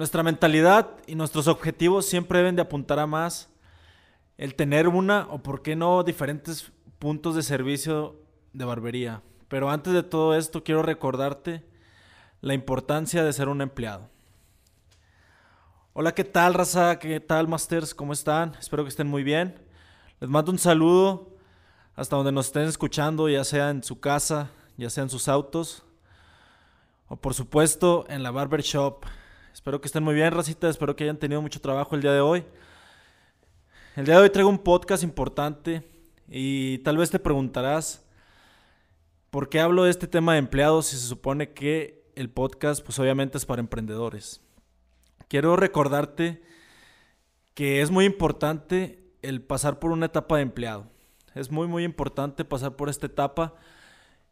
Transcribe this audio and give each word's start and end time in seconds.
Nuestra 0.00 0.22
mentalidad 0.22 0.92
y 1.06 1.14
nuestros 1.14 1.46
objetivos 1.46 2.06
siempre 2.06 2.38
deben 2.38 2.56
de 2.56 2.62
apuntar 2.62 2.98
a 2.98 3.06
más. 3.06 3.50
El 4.38 4.54
tener 4.54 4.88
una 4.88 5.26
o 5.28 5.42
por 5.42 5.60
qué 5.60 5.76
no 5.76 6.02
diferentes 6.02 6.72
puntos 6.98 7.34
de 7.34 7.42
servicio 7.42 8.16
de 8.54 8.64
barbería. 8.64 9.20
Pero 9.48 9.68
antes 9.68 9.92
de 9.92 10.02
todo 10.02 10.34
esto 10.34 10.64
quiero 10.64 10.82
recordarte 10.82 11.62
la 12.40 12.54
importancia 12.54 13.22
de 13.22 13.32
ser 13.34 13.50
un 13.50 13.60
empleado. 13.60 14.08
Hola, 15.92 16.14
¿qué 16.14 16.24
tal, 16.24 16.54
raza? 16.54 16.98
¿Qué 16.98 17.20
tal, 17.20 17.46
masters? 17.46 17.94
¿Cómo 17.94 18.14
están? 18.14 18.56
Espero 18.58 18.84
que 18.84 18.88
estén 18.88 19.06
muy 19.06 19.22
bien. 19.22 19.62
Les 20.18 20.30
mando 20.30 20.50
un 20.50 20.58
saludo 20.58 21.28
hasta 21.94 22.16
donde 22.16 22.32
nos 22.32 22.46
estén 22.46 22.62
escuchando, 22.62 23.28
ya 23.28 23.44
sea 23.44 23.68
en 23.68 23.84
su 23.84 24.00
casa, 24.00 24.48
ya 24.78 24.88
sea 24.88 25.02
en 25.02 25.10
sus 25.10 25.28
autos, 25.28 25.82
o 27.06 27.16
por 27.16 27.34
supuesto 27.34 28.06
en 28.08 28.22
la 28.22 28.30
barber 28.30 28.62
shop. 28.62 29.04
Espero 29.52 29.80
que 29.80 29.86
estén 29.86 30.04
muy 30.04 30.14
bien, 30.14 30.32
racita. 30.32 30.68
Espero 30.68 30.94
que 30.94 31.04
hayan 31.04 31.18
tenido 31.18 31.42
mucho 31.42 31.60
trabajo 31.60 31.94
el 31.94 32.02
día 32.02 32.12
de 32.12 32.20
hoy. 32.20 32.44
El 33.96 34.04
día 34.04 34.16
de 34.16 34.22
hoy 34.22 34.30
traigo 34.30 34.48
un 34.48 34.58
podcast 34.58 35.02
importante 35.02 35.82
y 36.28 36.78
tal 36.78 36.96
vez 36.96 37.10
te 37.10 37.18
preguntarás 37.18 38.06
por 39.30 39.48
qué 39.48 39.60
hablo 39.60 39.84
de 39.84 39.90
este 39.90 40.06
tema 40.06 40.34
de 40.34 40.38
empleados 40.38 40.86
si 40.86 40.96
se 40.96 41.06
supone 41.06 41.52
que 41.52 42.04
el 42.14 42.30
podcast 42.30 42.84
pues 42.84 42.98
obviamente 43.00 43.38
es 43.38 43.44
para 43.44 43.60
emprendedores. 43.60 44.40
Quiero 45.28 45.56
recordarte 45.56 46.42
que 47.54 47.82
es 47.82 47.90
muy 47.90 48.04
importante 48.04 49.02
el 49.22 49.42
pasar 49.42 49.80
por 49.80 49.90
una 49.90 50.06
etapa 50.06 50.36
de 50.36 50.42
empleado. 50.42 50.86
Es 51.34 51.50
muy 51.50 51.66
muy 51.66 51.82
importante 51.82 52.44
pasar 52.44 52.76
por 52.76 52.88
esta 52.88 53.06
etapa 53.06 53.54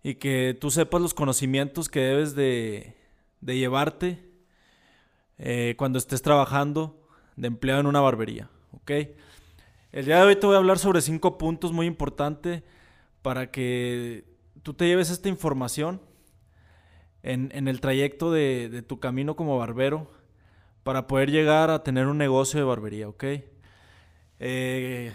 y 0.02 0.14
que 0.14 0.56
tú 0.58 0.70
sepas 0.70 1.02
los 1.02 1.14
conocimientos 1.14 1.88
que 1.88 2.00
debes 2.00 2.36
de, 2.36 2.96
de 3.40 3.58
llevarte 3.58 4.27
eh, 5.38 5.74
cuando 5.78 5.98
estés 5.98 6.22
trabajando 6.22 7.00
de 7.36 7.46
empleado 7.46 7.80
en 7.80 7.86
una 7.86 8.00
barbería. 8.00 8.50
¿ok? 8.72 8.90
El 9.92 10.04
día 10.04 10.16
de 10.16 10.22
hoy 10.22 10.36
te 10.36 10.46
voy 10.46 10.54
a 10.54 10.58
hablar 10.58 10.78
sobre 10.78 11.00
cinco 11.00 11.38
puntos 11.38 11.72
muy 11.72 11.86
importantes 11.86 12.62
para 13.22 13.50
que 13.50 14.24
tú 14.62 14.74
te 14.74 14.86
lleves 14.86 15.10
esta 15.10 15.28
información 15.28 16.00
en, 17.22 17.50
en 17.54 17.68
el 17.68 17.80
trayecto 17.80 18.32
de, 18.32 18.68
de, 18.68 18.82
tu 18.82 19.00
camino 19.00 19.36
como 19.36 19.58
barbero 19.58 20.10
para 20.82 21.06
poder 21.06 21.30
llegar 21.30 21.70
a 21.70 21.82
tener 21.82 22.06
un 22.06 22.18
negocio 22.18 22.58
de 22.58 22.64
barbería, 22.64 23.08
¿ok? 23.08 23.24
Eh, 24.40 25.12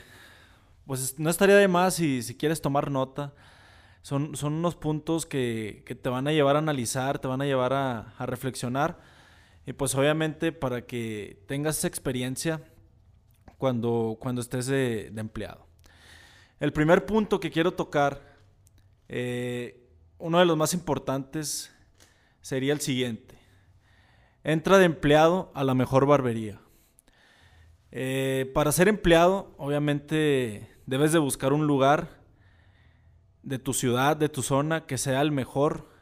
pues 0.85 1.17
no 1.19 1.29
estaría 1.29 1.55
de 1.55 1.67
más 1.67 1.95
si, 1.95 2.21
si 2.21 2.35
quieres 2.35 2.61
tomar 2.61 2.91
nota. 2.91 3.33
Son, 4.01 4.35
son 4.35 4.53
unos 4.53 4.75
puntos 4.75 5.25
que, 5.25 5.83
que, 5.85 5.95
te 5.95 6.09
van 6.09 6.27
a 6.27 6.33
llevar 6.33 6.57
a 6.57 6.59
analizar, 6.59 7.19
te 7.19 7.27
van 7.27 7.41
a 7.41 7.45
llevar 7.45 7.73
a, 7.73 8.13
a 8.17 8.25
reflexionar 8.25 8.99
y 9.65 9.73
pues 9.73 9.95
obviamente 9.95 10.51
para 10.51 10.85
que 10.85 11.43
tengas 11.47 11.77
esa 11.77 11.87
experiencia 11.87 12.61
cuando, 13.57 14.17
cuando 14.19 14.41
estés 14.41 14.67
de, 14.67 15.07
empleado. 15.15 15.65
El 16.59 16.73
primer 16.73 17.05
punto 17.05 17.39
que 17.39 17.51
quiero 17.51 17.73
tocar, 17.73 18.37
eh, 19.07 19.89
uno 20.17 20.39
de 20.39 20.45
los 20.45 20.57
más 20.57 20.73
importantes, 20.73 21.73
sería 22.41 22.73
el 22.73 22.81
siguiente. 22.81 23.37
Entra 24.43 24.77
de 24.77 24.85
empleado 24.85 25.51
a 25.55 25.63
la 25.63 25.73
mejor 25.73 26.05
barbería. 26.05 26.59
Eh, 27.91 28.51
para 28.53 28.71
ser 28.71 28.87
empleado, 28.87 29.53
obviamente 29.57 30.67
debes 30.85 31.13
de 31.13 31.19
buscar 31.19 31.53
un 31.53 31.67
lugar 31.67 32.21
de 33.43 33.59
tu 33.59 33.73
ciudad, 33.73 34.17
de 34.17 34.29
tu 34.29 34.41
zona, 34.41 34.85
que 34.85 34.97
sea 34.97 35.21
el 35.21 35.31
mejor 35.31 35.92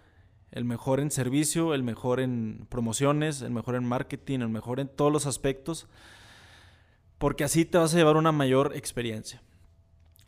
el 0.51 0.65
mejor 0.65 0.99
en 0.99 1.11
servicio, 1.11 1.73
el 1.73 1.83
mejor 1.83 2.19
en 2.19 2.65
promociones, 2.69 3.41
el 3.41 3.51
mejor 3.51 3.75
en 3.75 3.85
marketing, 3.85 4.39
el 4.39 4.49
mejor 4.49 4.79
en 4.79 4.89
todos 4.89 5.11
los 5.11 5.25
aspectos, 5.25 5.87
porque 7.17 7.43
así 7.43 7.65
te 7.65 7.77
vas 7.77 7.93
a 7.93 7.97
llevar 7.97 8.17
una 8.17 8.31
mayor 8.31 8.75
experiencia. 8.75 9.41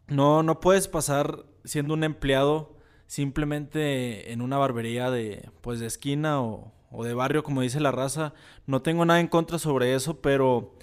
No, 0.08 0.44
no 0.44 0.60
puedes 0.60 0.88
pasar 0.88 1.46
siendo 1.66 1.94
un 1.94 2.04
empleado 2.04 2.78
simplemente 3.08 4.32
en 4.32 4.42
una 4.42 4.58
barbería 4.58 5.12
de, 5.12 5.50
pues 5.62 5.80
de 5.80 5.88
esquina 5.88 6.42
o, 6.42 6.72
o 6.92 7.04
de 7.04 7.14
barrio, 7.14 7.44
como 7.44 7.62
dice 7.62 7.80
la 7.80 7.92
raza. 7.92 8.34
No 8.66 8.82
tengo 8.82 9.06
nada 9.06 9.20
en 9.20 9.28
contra 9.28 9.60
sobre 9.60 9.94
eso, 9.96 10.22
pero... 10.22 10.76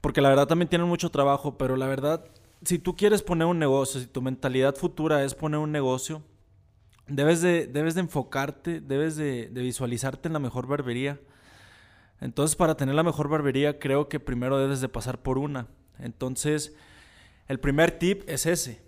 Porque 0.00 0.20
la 0.20 0.28
verdad 0.28 0.46
también 0.46 0.68
tienen 0.68 0.88
mucho 0.88 1.10
trabajo, 1.10 1.56
pero 1.56 1.76
la 1.76 1.86
verdad, 1.86 2.26
si 2.62 2.78
tú 2.78 2.94
quieres 2.94 3.22
poner 3.22 3.46
un 3.46 3.58
negocio, 3.58 4.00
si 4.00 4.06
tu 4.06 4.20
mentalidad 4.20 4.74
futura 4.74 5.24
es 5.24 5.34
poner 5.34 5.60
un 5.60 5.72
negocio, 5.72 6.22
debes 7.06 7.42
de, 7.42 7.66
debes 7.66 7.94
de 7.94 8.00
enfocarte, 8.00 8.80
debes 8.80 9.16
de, 9.16 9.50
visualizarte 9.52 10.28
en 10.28 10.32
la 10.32 10.38
mejor 10.38 10.66
barbería. 10.66 11.20
Entonces, 12.20 12.56
para 12.56 12.76
tener 12.76 12.94
la 12.94 13.02
mejor 13.02 13.28
barbería, 13.28 13.78
creo 13.78 14.08
que 14.08 14.20
primero 14.20 14.58
debes 14.58 14.80
de 14.80 14.88
pasar 14.88 15.22
por 15.22 15.38
una. 15.38 15.68
Entonces, 15.98 16.74
el 17.48 17.60
primer 17.60 17.98
tip 17.98 18.22
es 18.28 18.46
ese. 18.46 18.82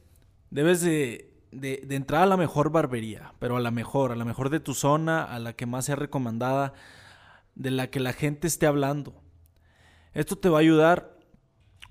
Debes 0.51 0.81
de, 0.81 1.35
de, 1.51 1.85
entrar 1.91 2.23
a 2.23 2.27
la 2.27 2.37
mejor 2.37 2.71
barbería, 2.71 3.35
pero 3.39 3.57
a 3.57 3.61
la 3.61 3.71
mejor, 3.71 4.13
a 4.13 4.17
la 4.17 4.25
mejor 4.25 4.49
de 4.49 4.61
tu 4.61 4.75
zona, 4.75 5.23
a 5.23 5.39
la 5.39 5.53
que 5.53 5.67
más 5.67 5.85
sea 5.85 5.97
recomendada, 5.97 6.73
de 7.55 7.71
la 7.71 7.89
que 7.89 8.01
la 8.01 8.13
gente 8.13 8.47
esté 8.47 8.67
hablando. 8.67 9.15
Esto 10.15 10.37
te 10.37 10.49
va 10.49 10.59
a 10.59 10.61
ayudar, 10.61 11.19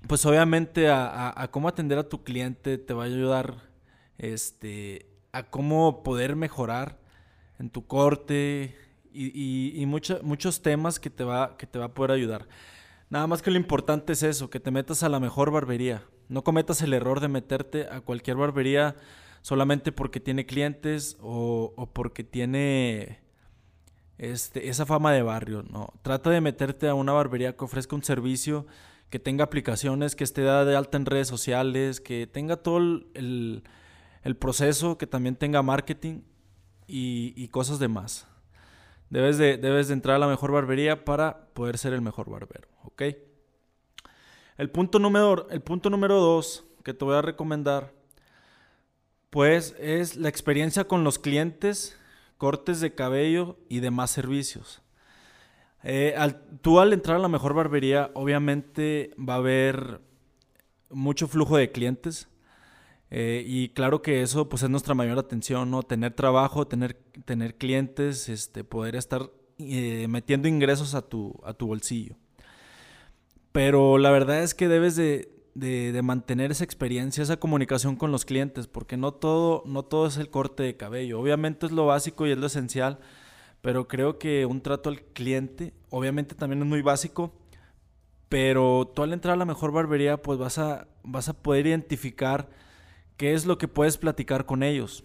pues 0.08 0.26
obviamente, 0.26 0.88
a, 0.88 1.06
a, 1.06 1.42
a 1.42 1.50
cómo 1.50 1.68
atender 1.68 1.98
a 1.98 2.08
tu 2.08 2.24
cliente, 2.24 2.78
te 2.78 2.94
va 2.94 3.04
a 3.04 3.06
ayudar, 3.06 3.70
este, 4.18 5.15
a 5.36 5.50
cómo 5.50 6.02
poder 6.02 6.34
mejorar 6.34 6.98
en 7.58 7.68
tu 7.70 7.86
corte 7.86 8.74
y, 9.12 9.82
y, 9.82 9.86
muchos 9.86 10.62
temas 10.62 10.98
que 10.98 11.10
te, 11.10 11.24
va, 11.24 11.56
que 11.56 11.66
te 11.66 11.78
va 11.78 11.86
a 11.86 11.94
poder 11.94 12.10
ayudar. 12.10 12.48
Nada 13.08 13.26
más 13.26 13.40
que 13.40 13.50
lo 13.50 13.56
importante 13.56 14.12
es 14.12 14.22
eso, 14.22 14.50
que 14.50 14.60
te 14.60 14.70
metas 14.70 15.02
a 15.02 15.08
la 15.08 15.20
mejor 15.20 15.50
barbería. 15.50 16.04
No 16.28 16.42
cometas 16.42 16.82
el 16.82 16.92
error 16.92 17.20
de 17.20 17.28
meterte 17.28 17.86
a 17.90 18.00
cualquier 18.00 18.36
barbería 18.36 18.96
solamente 19.42 19.92
porque 19.92 20.20
tiene 20.20 20.44
clientes 20.44 21.16
o, 21.20 21.90
porque 21.92 22.24
tiene 22.24 23.20
este, 24.18 24.68
esa 24.68 24.84
fama 24.84 25.12
de 25.12 25.22
barrio. 25.22 25.62
No, 25.62 25.92
trata 26.02 26.30
de 26.30 26.40
meterte 26.40 26.88
a 26.88 26.94
una 26.94 27.12
barbería 27.12 27.56
que 27.56 27.64
ofrezca 27.64 27.96
un 27.96 28.04
servicio, 28.04 28.66
que 29.08 29.18
tenga 29.18 29.44
aplicaciones, 29.44 30.16
que 30.16 30.24
esté 30.24 30.42
de 30.42 30.76
alta 30.76 30.96
en 30.96 31.06
redes 31.06 31.28
sociales, 31.28 32.00
que 32.00 32.26
tenga 32.26 32.56
todo 32.56 32.78
el 33.14 33.62
el 34.26 34.36
proceso, 34.36 34.98
que 34.98 35.06
también 35.06 35.36
tenga 35.36 35.62
marketing 35.62 36.22
y, 36.88 37.46
cosas 37.48 37.78
demás. 37.78 38.26
Debes 39.08 39.38
de, 39.38 39.56
debes 39.56 39.86
de 39.86 39.94
entrar 39.94 40.16
a 40.16 40.18
la 40.18 40.26
mejor 40.26 40.50
barbería 40.50 41.04
para 41.04 41.46
poder 41.54 41.78
ser 41.78 41.92
el 41.92 42.00
mejor 42.00 42.28
barbero, 42.28 42.66
¿ok? 42.82 43.02
El 44.56 44.68
punto 44.70 44.98
número, 44.98 45.48
el 45.48 45.62
punto 45.62 45.90
número 45.90 46.20
dos 46.20 46.64
que 46.82 46.92
te 46.92 47.04
voy 47.04 47.14
a 47.14 47.22
recomendar, 47.22 47.92
pues 49.30 49.76
es 49.78 50.16
la 50.16 50.28
experiencia 50.28 50.88
con 50.88 51.04
los 51.04 51.20
clientes, 51.20 51.96
cortes 52.36 52.80
de 52.80 52.96
cabello 52.96 53.58
y 53.68 53.78
demás 53.78 54.10
servicios. 54.10 54.82
Eh, 55.84 56.14
al, 56.18 56.42
tú 56.62 56.80
al 56.80 56.92
entrar 56.92 57.18
a 57.18 57.20
la 57.20 57.28
mejor 57.28 57.54
barbería, 57.54 58.10
obviamente 58.14 59.14
va 59.16 59.34
a 59.34 59.38
haber 59.38 60.00
mucho 60.90 61.28
flujo 61.28 61.56
de 61.56 61.70
clientes 61.70 62.28
eh, 63.10 63.44
y 63.46 63.68
claro 63.70 64.02
que 64.02 64.22
eso 64.22 64.48
pues 64.48 64.62
es 64.62 64.70
nuestra 64.70 64.94
mayor 64.94 65.18
atención, 65.18 65.70
¿no? 65.70 65.82
Tener 65.82 66.14
trabajo, 66.14 66.66
tener, 66.66 66.94
tener 67.24 67.56
clientes, 67.56 68.28
este, 68.28 68.64
poder 68.64 68.96
estar 68.96 69.30
eh, 69.58 70.06
metiendo 70.08 70.48
ingresos 70.48 70.94
a 70.94 71.02
tu, 71.02 71.38
a 71.44 71.54
tu 71.54 71.66
bolsillo. 71.66 72.16
Pero 73.52 73.98
la 73.98 74.10
verdad 74.10 74.42
es 74.42 74.54
que 74.54 74.68
debes 74.68 74.96
de, 74.96 75.30
de, 75.54 75.92
de, 75.92 76.02
mantener 76.02 76.50
esa 76.50 76.64
experiencia, 76.64 77.22
esa 77.22 77.38
comunicación 77.38 77.96
con 77.96 78.12
los 78.12 78.24
clientes, 78.24 78.66
porque 78.66 78.96
no 78.96 79.12
todo, 79.14 79.62
no 79.66 79.84
todo 79.84 80.08
es 80.08 80.18
el 80.18 80.28
corte 80.28 80.62
de 80.62 80.76
cabello. 80.76 81.20
Obviamente 81.20 81.66
es 81.66 81.72
lo 81.72 81.86
básico 81.86 82.26
y 82.26 82.32
es 82.32 82.38
lo 82.38 82.46
esencial, 82.46 82.98
pero 83.62 83.88
creo 83.88 84.18
que 84.18 84.46
un 84.46 84.60
trato 84.60 84.90
al 84.90 85.00
cliente, 85.00 85.72
obviamente 85.90 86.34
también 86.34 86.62
es 86.62 86.68
muy 86.68 86.82
básico, 86.82 87.32
pero 88.28 88.92
tú 88.94 89.02
al 89.02 89.12
entrar 89.12 89.34
a 89.34 89.38
la 89.38 89.44
mejor 89.44 89.72
barbería, 89.72 90.20
pues 90.20 90.38
vas 90.38 90.58
a, 90.58 90.88
vas 91.02 91.28
a 91.28 91.32
poder 91.32 91.66
identificar 91.66 92.50
qué 93.16 93.34
es 93.34 93.46
lo 93.46 93.58
que 93.58 93.68
puedes 93.68 93.98
platicar 93.98 94.46
con 94.46 94.62
ellos. 94.62 95.04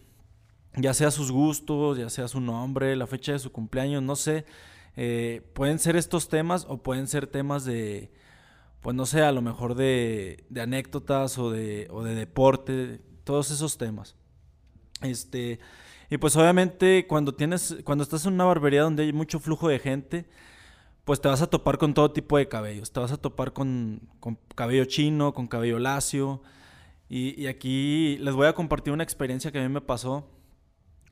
Ya 0.75 0.93
sea 0.93 1.11
sus 1.11 1.31
gustos, 1.31 1.97
ya 1.97 2.09
sea 2.09 2.27
su 2.27 2.39
nombre, 2.39 2.95
la 2.95 3.07
fecha 3.07 3.33
de 3.33 3.39
su 3.39 3.51
cumpleaños, 3.51 4.01
no 4.03 4.15
sé. 4.15 4.45
Eh, 4.95 5.41
pueden 5.53 5.79
ser 5.79 5.95
estos 5.95 6.29
temas 6.29 6.65
o 6.67 6.81
pueden 6.81 7.07
ser 7.07 7.27
temas 7.27 7.65
de, 7.65 8.11
pues 8.81 8.95
no 8.95 9.05
sé, 9.05 9.21
a 9.21 9.31
lo 9.31 9.41
mejor 9.41 9.75
de, 9.75 10.45
de 10.49 10.61
anécdotas 10.61 11.37
o 11.37 11.51
de, 11.51 11.87
o 11.91 12.03
de 12.03 12.15
deporte, 12.15 13.01
todos 13.23 13.51
esos 13.51 13.77
temas. 13.77 14.15
Este, 15.01 15.59
y 16.09 16.17
pues 16.17 16.35
obviamente 16.35 17.07
cuando 17.07 17.33
tienes, 17.33 17.77
cuando 17.83 18.03
estás 18.03 18.25
en 18.25 18.33
una 18.33 18.45
barbería 18.45 18.83
donde 18.83 19.03
hay 19.03 19.13
mucho 19.13 19.39
flujo 19.39 19.67
de 19.67 19.79
gente, 19.79 20.25
pues 21.05 21.21
te 21.21 21.27
vas 21.27 21.41
a 21.41 21.49
topar 21.49 21.77
con 21.77 21.93
todo 21.93 22.11
tipo 22.11 22.37
de 22.37 22.47
cabellos. 22.47 22.91
Te 22.91 22.99
vas 22.99 23.11
a 23.11 23.17
topar 23.17 23.53
con, 23.53 24.09
con 24.19 24.37
cabello 24.55 24.85
chino, 24.85 25.33
con 25.33 25.47
cabello 25.47 25.79
lacio, 25.79 26.41
y, 27.13 27.47
aquí 27.47 28.17
les 28.19 28.33
voy 28.35 28.47
a 28.47 28.53
compartir 28.53 28.93
una 28.93 29.03
experiencia 29.03 29.51
que 29.51 29.59
a 29.59 29.61
mí 29.61 29.69
me 29.69 29.81
pasó 29.81 30.29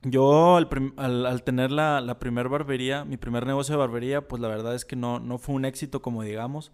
yo 0.02 0.56
al, 0.56 1.42
tener 1.44 1.70
la, 1.70 2.00
la 2.00 2.18
primer 2.18 2.48
barbería, 2.48 3.04
mi 3.04 3.18
primer 3.18 3.46
negocio 3.46 3.74
de 3.74 3.80
barbería, 3.80 4.26
pues 4.26 4.40
la 4.40 4.48
verdad 4.48 4.74
es 4.74 4.86
que 4.86 4.96
no, 4.96 5.20
no 5.20 5.36
fue 5.36 5.54
un 5.54 5.66
éxito 5.66 6.00
como 6.00 6.22
digamos. 6.22 6.72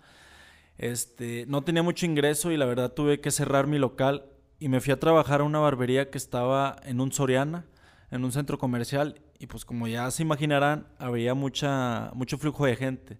Este, 0.78 1.44
no 1.48 1.64
tenía 1.64 1.82
mucho 1.82 2.06
ingreso 2.06 2.52
y 2.52 2.56
la 2.56 2.66
verdad 2.66 2.92
tuve 2.92 3.20
que 3.20 3.32
cerrar 3.32 3.66
mi 3.66 3.78
local 3.78 4.26
y 4.60 4.68
me 4.68 4.80
fui 4.80 4.92
a 4.92 5.00
trabajar 5.00 5.40
a 5.40 5.44
una 5.44 5.58
barbería 5.58 6.08
que 6.10 6.18
estaba 6.18 6.76
en 6.84 7.00
un 7.00 7.10
Soriana, 7.10 7.66
en 8.12 8.24
un 8.24 8.30
centro 8.30 8.58
comercial 8.58 9.20
y 9.40 9.48
pues 9.48 9.64
como 9.64 9.88
ya 9.88 10.08
se 10.12 10.22
imaginarán, 10.22 10.86
había 10.98 11.34
mucha, 11.34 12.12
mucho 12.14 12.38
flujo 12.38 12.64
de 12.64 12.76
gente. 12.76 13.18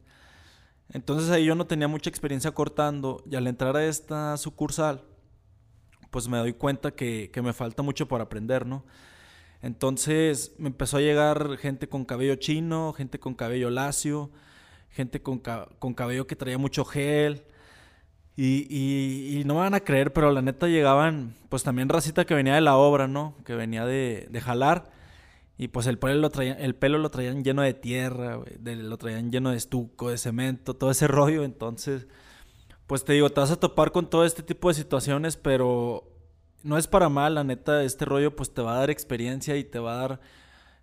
Entonces 0.89 1.31
ahí 1.31 1.47
yo 1.47 1.57
no 1.57 1.67
tenía 1.67 1.89
mucha 1.89 2.11
experiencia 2.11 2.53
cortando 2.53 3.25
y 3.29 3.35
al 3.35 3.49
entrar 3.49 3.77
a 3.77 3.85
esta 3.85 4.37
sucursal, 4.37 5.03
pues 6.17 6.29
me 6.29 6.39
doy 6.39 6.55
cuenta 6.55 6.93
que, 6.93 7.31
me 7.45 7.53
falta 7.53 7.83
mucho 7.83 8.09
por 8.09 8.23
aprender, 8.23 8.65
¿no? 8.65 8.87
Entonces 9.61 10.55
me 10.57 10.69
empezó 10.69 10.97
a 10.97 11.03
llegar 11.03 11.59
gente 11.59 11.91
con 11.91 12.07
cabello 12.07 12.37
chino, 12.37 12.95
gente 12.95 13.21
con 13.21 13.35
cabello 13.35 13.69
lacio, 13.69 14.31
gente 14.89 15.21
con, 15.21 15.43
con 15.79 15.93
cabello 15.93 16.27
que 16.27 16.35
traía 16.35 16.57
mucho 16.57 16.87
gel. 16.87 17.45
Y, 18.35 18.67
y, 18.71 19.45
no 19.45 19.57
me 19.57 19.61
van 19.61 19.75
a 19.75 19.81
creer, 19.81 20.15
pero 20.15 20.33
la 20.33 20.41
neta 20.41 20.69
llegaban, 20.69 21.35
pues 21.51 21.63
también 21.65 21.91
racita 21.91 22.25
que 22.25 22.33
venía 22.33 22.55
de 22.55 22.63
la 22.63 22.77
obra, 22.77 23.07
¿no? 23.09 23.35
Que 23.45 23.55
venía 23.55 23.85
de, 23.85 24.27
de 24.31 24.41
jalar. 24.41 24.91
Y 25.59 25.69
pues 25.69 25.87
el 25.87 25.99
pelo 25.99 26.15
lo 26.15 26.31
traían, 26.31 26.59
el 26.59 26.75
pelo 26.75 26.97
lo 26.97 27.11
traían 27.11 27.45
lleno 27.45 27.61
de 27.61 27.75
tierra, 27.75 28.41
lo 28.65 28.97
traían 28.97 29.31
lleno 29.31 29.51
de 29.51 29.59
estuco, 29.59 30.09
de 30.09 30.17
cemento, 30.17 30.77
todo 30.77 30.91
ese 30.91 31.09
rollo. 31.09 31.45
Entonces, 31.45 32.07
pues 32.87 33.05
te 33.05 33.13
digo, 33.15 33.31
te 33.31 33.41
vas 33.41 33.51
a 33.51 33.61
topar 33.61 33.93
con 33.93 34.09
todo 34.09 34.25
este 34.25 34.43
tipo 34.43 34.69
de 34.69 34.75
situaciones, 34.75 35.37
pero 35.37 36.05
no 36.63 36.79
es 36.79 36.87
para 36.87 37.09
mal, 37.09 37.35
la 37.35 37.45
neta, 37.45 37.83
este 37.83 38.05
rollo 38.05 38.35
pues 38.37 38.53
te 38.53 38.63
va 38.63 38.77
a 38.77 38.81
dar 38.81 38.91
experiencia 38.91 39.57
y 39.57 39.65
te 39.65 39.79
va 39.79 39.95
a 39.95 40.09
dar 40.09 40.21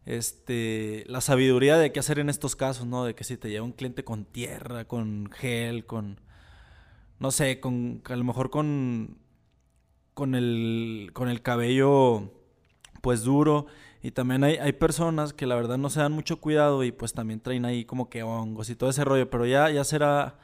este 0.05 1.05
la 1.07 1.21
sabiduría 1.21 1.77
de 1.77 1.91
qué 1.91 1.99
hacer 1.99 2.19
en 2.19 2.29
estos 2.29 2.55
casos, 2.55 2.85
¿no? 2.87 3.05
De 3.05 3.15
que 3.15 3.23
si 3.23 3.37
te 3.37 3.49
lleva 3.49 3.65
un 3.65 3.71
cliente 3.73 4.03
con 4.03 4.25
tierra, 4.25 4.85
con 4.85 5.29
gel, 5.31 5.85
con 5.85 6.19
no 7.19 7.31
sé, 7.31 7.59
con 7.59 8.01
a 8.05 8.15
lo 8.15 8.23
mejor 8.23 8.49
con 8.49 9.17
con 10.13 10.35
el 10.35 11.11
con 11.13 11.29
el 11.29 11.41
cabello 11.41 12.31
pues 13.01 13.23
duro 13.23 13.67
y 14.01 14.11
también 14.11 14.43
hay, 14.43 14.55
hay, 14.57 14.73
personas 14.73 15.33
que 15.33 15.45
la 15.47 15.55
verdad 15.55 15.77
no 15.77 15.89
se 15.89 16.01
dan 16.01 16.11
mucho 16.11 16.41
cuidado 16.41 16.83
y 16.83 16.91
pues 16.91 17.13
también 17.13 17.39
traen 17.39 17.65
ahí 17.65 17.85
como 17.85 18.09
que 18.09 18.23
hongos 18.23 18.69
y 18.69 18.75
todo 18.75 18.89
ese 18.89 19.05
rollo, 19.05 19.29
pero 19.29 19.45
ya, 19.45 19.69
ya 19.69 19.83
será 19.85 20.37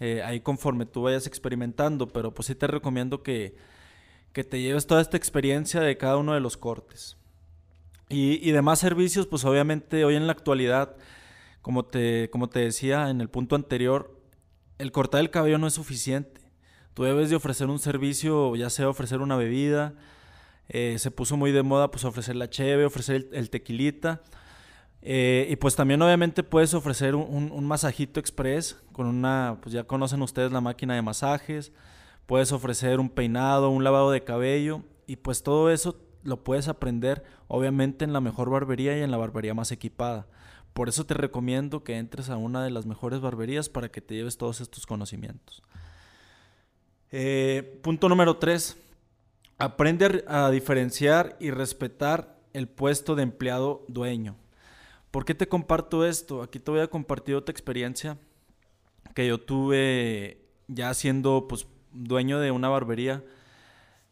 eh, 0.00 0.22
ahí 0.24 0.40
conforme 0.40 0.86
tú 0.86 1.02
vayas 1.02 1.26
experimentando, 1.26 2.08
pero 2.08 2.34
pues 2.34 2.46
sí 2.46 2.54
te 2.54 2.66
recomiendo 2.66 3.22
que, 3.22 3.54
que 4.32 4.44
te 4.44 4.60
lleves 4.60 4.86
toda 4.86 5.00
esta 5.00 5.16
experiencia 5.16 5.80
de 5.80 5.96
cada 5.96 6.16
uno 6.16 6.34
de 6.34 6.40
los 6.40 6.56
cortes. 6.56 7.16
Y, 8.08 8.46
y 8.46 8.50
demás 8.52 8.80
servicios, 8.80 9.26
pues 9.26 9.44
obviamente 9.44 10.04
hoy 10.04 10.16
en 10.16 10.26
la 10.26 10.32
actualidad, 10.32 10.96
como 11.62 11.84
te, 11.84 12.28
como 12.30 12.48
te 12.48 12.60
decía 12.60 13.10
en 13.10 13.20
el 13.20 13.28
punto 13.28 13.54
anterior, 13.54 14.18
el 14.78 14.92
cortar 14.92 15.20
el 15.20 15.30
cabello 15.30 15.58
no 15.58 15.66
es 15.66 15.74
suficiente. 15.74 16.40
Tú 16.94 17.04
debes 17.04 17.30
de 17.30 17.36
ofrecer 17.36 17.68
un 17.68 17.78
servicio, 17.78 18.56
ya 18.56 18.70
sea 18.70 18.88
ofrecer 18.88 19.20
una 19.20 19.36
bebida, 19.36 19.94
eh, 20.68 20.98
se 20.98 21.10
puso 21.10 21.36
muy 21.36 21.52
de 21.52 21.62
moda 21.62 21.90
pues 21.90 22.04
ofrecer 22.04 22.36
la 22.36 22.48
cheve, 22.48 22.84
ofrecer 22.84 23.28
el, 23.32 23.50
tequilita. 23.50 24.22
Eh, 25.02 25.48
y 25.50 25.56
pues 25.56 25.76
también 25.76 26.02
obviamente 26.02 26.42
puedes 26.42 26.74
ofrecer 26.74 27.14
un, 27.14 27.64
masajito 27.66 28.20
express 28.20 28.76
con 28.92 29.06
una, 29.06 29.58
pues 29.62 29.72
ya 29.72 29.84
conocen 29.84 30.20
ustedes 30.22 30.52
la 30.52 30.60
máquina 30.60 30.94
de 30.94 31.02
masajes. 31.02 31.72
Puedes 32.26 32.52
ofrecer 32.52 33.00
un 33.00 33.08
peinado, 33.08 33.70
un 33.70 33.84
lavado 33.84 34.10
de 34.10 34.24
cabello. 34.24 34.82
Y 35.06 35.16
pues 35.16 35.42
todo 35.42 35.70
eso 35.70 35.96
lo 36.22 36.44
puedes 36.44 36.68
aprender 36.68 37.24
obviamente 37.48 38.04
en 38.04 38.12
la 38.12 38.20
mejor 38.20 38.50
barbería 38.50 38.96
y 38.96 39.02
en 39.02 39.10
la 39.10 39.16
barbería 39.16 39.54
más 39.54 39.72
equipada. 39.72 40.26
Por 40.72 40.88
eso 40.88 41.04
te 41.04 41.14
recomiendo 41.14 41.82
que 41.82 41.96
entres 41.96 42.30
a 42.30 42.36
una 42.36 42.62
de 42.62 42.70
las 42.70 42.86
mejores 42.86 43.20
barberías 43.20 43.68
para 43.68 43.88
que 43.88 44.00
te 44.00 44.14
lleves 44.14 44.36
todos 44.36 44.60
estos 44.60 44.86
conocimientos. 44.86 45.62
Eh, 47.10 47.80
punto 47.82 48.08
número 48.08 48.36
3 48.36 48.76
Aprende 49.60 50.24
a 50.26 50.48
diferenciar 50.48 51.36
y 51.38 51.50
respetar 51.50 52.38
el 52.54 52.66
puesto 52.66 53.14
de 53.14 53.24
empleado 53.24 53.84
dueño. 53.88 54.34
¿Por 55.10 55.24
qué 55.24 55.34
te 55.34 55.48
comparto 55.48 56.06
esto? 56.06 56.42
Aquí 56.42 56.58
te 56.58 56.70
voy 56.70 56.80
a 56.80 56.88
compartir 56.88 57.34
otra 57.34 57.52
experiencia 57.52 58.16
que 59.14 59.26
yo 59.26 59.38
tuve 59.38 60.46
ya 60.68 60.94
siendo 60.94 61.46
pues 61.48 61.66
dueño 61.92 62.38
de 62.38 62.50
una 62.50 62.68
barbería, 62.68 63.24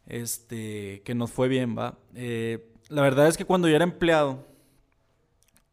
este, 0.07 1.03
que 1.05 1.15
nos 1.15 1.31
fue 1.31 1.49
bien, 1.49 1.77
¿va? 1.79 1.99
Eh, 2.15 2.73
la 2.89 3.03
verdad 3.03 3.29
es 3.29 3.37
que 3.37 3.45
cuando 3.45 3.69
yo 3.69 3.77
era 3.77 3.85
empleado, 3.85 4.45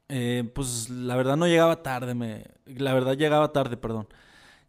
eh, 0.10 0.50
pues 0.54 0.90
la 0.90 1.16
verdad 1.16 1.38
no 1.38 1.48
llegaba 1.48 1.82
tarde, 1.82 2.14
me, 2.14 2.46
la 2.66 2.94
verdad 2.94 3.18
llegaba 3.18 3.52
tarde, 3.52 3.78
perdón. 3.78 4.08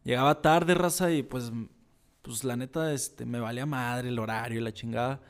Llegaba 0.04 0.40
tarde, 0.40 0.74
raza, 0.74 1.10
y 1.10 1.22
pues 1.22 1.52
pues 2.26 2.42
la 2.42 2.56
neta, 2.56 2.92
este, 2.92 3.24
me 3.24 3.38
valía 3.38 3.66
madre 3.66 4.08
el 4.08 4.18
horario 4.18 4.58
y 4.60 4.62
la 4.62 4.72
chingada. 4.72 5.20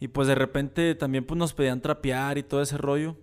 Y 0.00 0.08
pues 0.08 0.26
de 0.26 0.34
repente 0.34 0.94
también 0.94 1.24
pues 1.26 1.36
nos 1.36 1.52
pedían 1.52 1.82
trapear 1.82 2.38
y 2.38 2.42
todo 2.42 2.62
ese 2.62 2.78
rollo. 2.78 3.16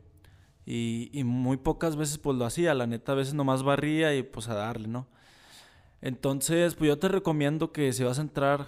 Y, 0.70 1.24
muy 1.24 1.56
pocas 1.56 1.96
veces 1.96 2.18
pues 2.18 2.38
lo 2.38 2.44
hacía, 2.44 2.74
la 2.74 2.88
neta 2.88 3.14
a 3.14 3.16
veces 3.16 3.34
nomás 3.34 3.64
barría 3.64 4.14
y 4.14 4.22
pues 4.22 4.50
a 4.50 4.54
darle, 4.54 4.90
¿no? 4.90 5.08
Entonces 6.02 6.76
pues 6.76 6.90
yo 6.90 7.00
te 7.00 7.08
recomiendo 7.08 7.72
que 7.72 7.94
si 7.94 8.04
vas 8.04 8.20
a 8.20 8.22
entrar 8.22 8.68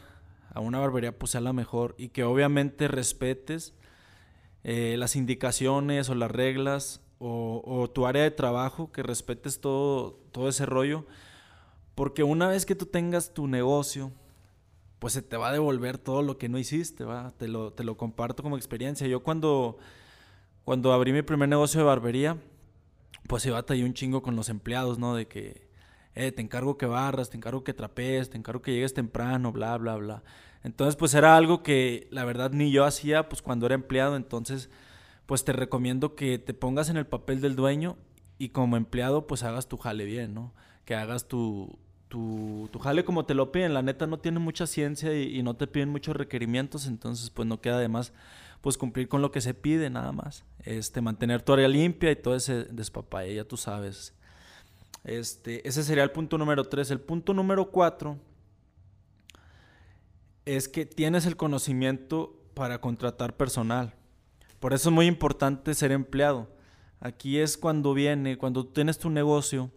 a 0.53 0.61
una 0.61 0.79
barbería 0.79 1.17
pues 1.19 1.31
sea 1.31 1.41
la 1.41 1.51
mejor 1.51 1.95
y 1.97 2.09
que 2.09 2.23
obviamente 2.23 2.87
respetes 2.87 3.73
eh, 4.63 4.95
las 4.97 5.17
indicaciones 5.17 6.09
o 6.09 6.15
las 6.15 6.31
reglas 6.31 7.01
o, 7.19 7.61
o, 7.65 7.89
tu 7.89 8.05
área 8.05 8.23
de 8.23 8.31
trabajo, 8.31 8.93
que 8.93 9.03
respetes 9.03 9.59
todo, 9.59 10.21
todo 10.31 10.47
ese 10.47 10.65
rollo. 10.65 11.05
Porque 11.95 12.23
una 12.23 12.47
vez 12.47 12.65
que 12.65 12.75
tú 12.75 12.85
tengas 12.85 13.33
tu 13.33 13.47
negocio, 13.47 14.13
pues 14.99 15.13
se 15.13 15.21
te 15.21 15.35
va 15.35 15.49
a 15.49 15.53
devolver 15.53 15.97
todo 15.97 16.21
lo 16.21 16.37
que 16.37 16.47
no 16.47 16.57
hiciste, 16.57 17.03
¿va? 17.03 17.33
Te 17.37 17.49
lo, 17.49 17.73
te 17.73 17.83
lo 17.83 17.97
comparto 17.97 18.41
como 18.41 18.55
experiencia. 18.55 19.05
Yo 19.07 19.21
cuando, 19.21 19.79
cuando 20.69 20.93
abrí 20.93 21.11
mi 21.13 21.23
primer 21.23 21.49
negocio 21.49 21.79
de 21.79 21.87
barbería, 21.87 22.37
pues 23.27 23.43
iba 23.43 23.57
a 23.57 23.73
un 23.73 23.95
chingo 23.95 24.21
con 24.21 24.35
los 24.35 24.49
empleados, 24.49 24.99
¿no? 24.99 25.15
De 25.15 25.27
que, 25.27 25.67
eh, 26.13 26.31
te 26.31 26.43
encargo 26.43 26.77
que 26.77 26.85
barras, 26.85 27.31
te 27.31 27.37
encargo 27.37 27.63
que 27.63 27.73
trapees, 27.73 28.29
te 28.29 28.37
encargo 28.37 28.61
que 28.61 28.73
llegues 28.73 28.93
temprano, 28.93 29.51
bla, 29.51 29.75
bla, 29.79 29.95
bla. 29.95 30.23
Entonces, 30.63 30.95
pues 30.95 31.15
era 31.15 31.35
algo 31.35 31.63
que 31.63 32.07
la 32.11 32.23
verdad 32.23 32.51
ni 32.51 32.69
yo 32.69 32.85
hacía, 32.85 33.29
pues 33.29 33.41
cuando 33.41 33.65
era 33.65 33.73
empleado, 33.73 34.15
entonces, 34.15 34.69
pues 35.25 35.43
te 35.43 35.53
recomiendo 35.53 36.13
que 36.13 36.37
te 36.37 36.53
pongas 36.53 36.89
en 36.89 36.97
el 36.97 37.07
papel 37.07 37.41
del 37.41 37.55
dueño 37.55 37.97
y 38.37 38.49
como 38.49 38.77
empleado, 38.77 39.25
pues 39.25 39.41
hagas 39.41 39.67
tu 39.69 39.77
jale 39.77 40.05
bien, 40.05 40.35
¿no? 40.35 40.53
Que 40.85 40.93
hagas 40.93 41.27
tu, 41.27 41.79
tu, 42.09 42.67
tu 42.73 42.79
jale 42.79 43.05
como 43.05 43.25
te 43.25 43.33
lo 43.33 43.51
piden. 43.51 43.73
La 43.73 43.81
neta 43.81 44.07
no 44.07 44.19
tiene 44.19 44.39
mucha 44.39 44.67
ciencia 44.67 45.17
y, 45.17 45.41
no 45.43 45.55
te 45.55 45.67
piden 45.67 45.89
muchos 45.89 46.15
requerimientos, 46.15 46.87
entonces 46.87 47.29
pues 47.29 47.47
no 47.47 47.61
queda 47.61 47.79
de 47.79 47.87
más 47.87 48.11
pues 48.61 48.77
cumplir 48.77 49.07
con 49.07 49.21
lo 49.21 49.31
que 49.31 49.39
se 49.39 49.53
pide 49.53 49.89
nada 49.89 50.11
más. 50.11 50.43
Este, 50.65 50.99
mantener 50.99 51.41
tu 51.41 51.53
área 51.53 51.69
limpia 51.69 52.11
y 52.11 52.17
todo 52.17 52.35
ese 52.35 52.65
despapalle, 52.65 53.35
ya 53.35 53.45
tú 53.45 53.55
sabes. 53.55 54.13
Este, 55.05 55.65
ese 55.65 55.83
sería 55.83 56.03
el 56.03 56.11
punto 56.11 56.37
número 56.37 56.65
3. 56.65 56.91
El 56.91 56.99
punto 56.99 57.33
número 57.33 57.71
4 57.71 58.17
es 60.45 60.67
que 60.67 60.85
tienes 60.85 61.25
el 61.25 61.37
conocimiento 61.37 62.35
para 62.53 62.81
contratar 62.81 63.37
personal. 63.37 63.93
Por 64.59 64.73
eso 64.73 64.89
es 64.89 64.95
muy 64.95 65.05
importante 65.05 65.73
ser 65.73 65.93
empleado. 65.93 66.49
Aquí 66.99 67.37
es 67.37 67.57
cuando 67.57 67.93
viene, 67.93 68.37
cuando 68.37 68.67
tienes 68.67 68.97
tu 68.97 69.09
negocio, 69.09 69.71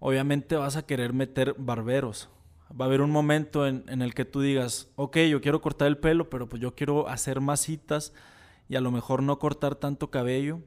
obviamente 0.00 0.56
vas 0.56 0.76
a 0.76 0.86
querer 0.86 1.12
meter 1.12 1.54
barberos. 1.58 2.28
Va 2.78 2.84
a 2.84 2.88
haber 2.88 3.00
un 3.00 3.10
momento 3.10 3.66
en, 3.66 4.02
el 4.02 4.14
que 4.14 4.24
tú 4.24 4.40
digas, 4.40 4.88
ok, 4.96 5.16
yo 5.30 5.40
quiero 5.40 5.60
cortar 5.60 5.88
el 5.88 5.98
pelo, 5.98 6.28
pero 6.28 6.48
pues 6.48 6.60
yo 6.60 6.74
quiero 6.74 7.08
hacer 7.08 7.40
más 7.40 7.60
citas 7.60 8.12
y 8.68 8.76
a 8.76 8.80
lo 8.80 8.90
mejor 8.90 9.22
no 9.22 9.38
cortar 9.38 9.74
tanto 9.74 10.10
cabello, 10.10 10.60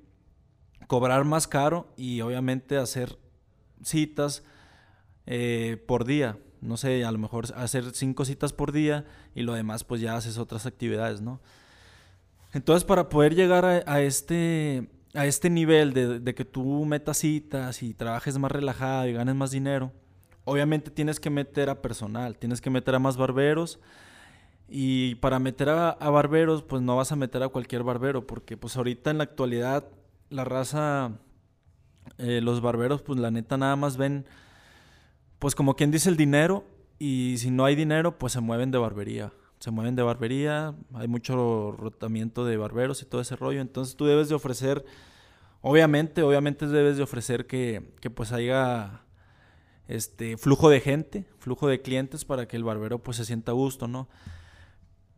cobrar 0.88 1.26
más 1.26 1.48
caro 1.48 1.94
y 1.98 2.22
obviamente 2.22 2.78
hacer 2.78 3.20
citas 3.84 4.44
eh, 5.28 5.84
por 5.88 6.06
día. 6.06 6.40
No 6.60 6.78
sé, 6.78 7.06
a 7.06 7.12
lo 7.12 7.18
mejor 7.18 7.46
hacer 7.56 7.92
cinco 7.94 8.26
citas 8.26 8.54
por 8.54 8.72
día 8.72 9.06
y 9.36 9.44
lo 9.44 9.54
demás 9.54 9.84
pues 9.84 10.02
ya 10.02 10.16
haces 10.16 10.38
otras 10.38 10.66
actividades, 10.66 11.22
¿no? 11.22 11.40
Entonces 12.54 12.84
para 12.84 13.10
poder 13.10 13.36
llegar 13.36 13.66
a 13.66 14.02
este 14.02 14.90
a 15.14 15.26
este 15.26 15.50
nivel 15.50 15.94
de, 15.94 16.36
que 16.36 16.46
tú 16.46 16.86
metas 16.86 17.18
citas 17.18 17.84
y 17.84 17.94
trabajes 17.94 18.38
más 18.38 18.52
relajado 18.52 19.08
y 19.08 19.14
ganes 19.14 19.36
más 19.36 19.52
dinero, 19.52 19.92
obviamente 20.46 20.92
tienes 20.92 21.20
que 21.20 21.30
meter 21.30 21.70
a 21.70 21.82
personal, 21.82 22.38
tienes 22.38 22.62
que 22.62 22.70
meter 22.70 22.96
a 22.96 23.00
más 23.00 23.18
barberos. 23.18 23.80
Y 24.74 25.16
para 25.16 25.40
meter 25.40 25.68
a, 25.68 25.96
barberos, 26.10 26.64
pues 26.64 26.82
no 26.82 26.96
vas 26.96 27.12
a 27.12 27.18
meter 27.18 27.44
a 27.44 27.50
cualquier 27.50 27.84
barbero, 27.84 28.26
porque 28.26 28.56
pues 28.56 28.78
ahorita 28.78 29.12
en 29.12 29.18
la 29.18 29.26
actualidad 29.26 29.86
la 30.30 30.46
raza, 30.46 31.12
eh, 32.18 32.40
los 32.42 32.62
barberos, 32.62 33.02
pues 33.02 33.20
la 33.20 33.32
neta 33.32 33.58
nada 33.58 33.76
más 33.76 33.98
ven, 33.98 34.26
pues 35.40 35.56
como 35.56 35.76
quien 35.76 35.92
dice 35.92 36.08
el 36.08 36.16
dinero, 36.16 36.64
y 37.00 37.36
si 37.38 37.52
no 37.52 37.66
hay 37.66 37.76
dinero, 37.76 38.18
pues 38.18 38.32
se 38.32 38.40
mueven 38.40 38.72
de 38.72 38.78
barbería. 38.78 39.34
Se 39.62 39.72
mueven 39.72 39.96
de 39.96 40.02
barbería, 40.02 40.76
hay 40.94 41.08
mucho 41.08 41.72
rotamiento 41.72 42.44
de 42.44 42.58
barberos 42.58 43.02
y 43.02 43.06
todo 43.06 43.22
ese 43.22 43.38
rollo, 43.38 43.62
entonces 43.62 43.96
tú 43.96 44.06
debes 44.06 44.28
de 44.28 44.36
ofrecer, 44.36 44.84
obviamente, 45.62 46.24
obviamente 46.24 46.68
debes 46.68 46.98
de 46.98 47.04
ofrecer 47.04 47.48
que, 47.48 47.94
que 48.02 48.10
pues 48.10 48.34
haya 48.34 49.04
este 49.88 50.36
flujo 50.36 50.70
de 50.70 50.82
gente, 50.82 51.28
flujo 51.38 51.68
de 51.68 51.82
clientes 51.82 52.26
para 52.26 52.48
que 52.48 52.58
el 52.58 52.64
barbero 52.64 53.00
pues 53.00 53.18
se 53.18 53.26
sienta 53.26 53.52
a 53.52 53.56
gusto, 53.56 53.88
¿no? 53.88 54.10